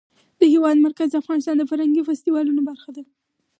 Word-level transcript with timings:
د 0.39 0.41
هېواد 0.53 0.77
مرکز 0.85 1.07
د 1.11 1.15
افغانستان 1.21 1.55
د 1.57 1.63
فرهنګي 1.69 2.01
فستیوالونو 2.07 2.61
برخه 2.69 2.89
ده. 2.95 3.03